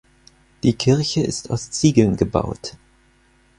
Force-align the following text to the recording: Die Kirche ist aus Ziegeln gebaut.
Die 0.63 0.73
Kirche 0.73 1.21
ist 1.21 1.51
aus 1.51 1.69
Ziegeln 1.69 2.15
gebaut. 2.17 2.75